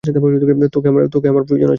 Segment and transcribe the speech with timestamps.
[0.03, 1.43] তোকে আমার
[1.43, 1.69] প্রয়োজন।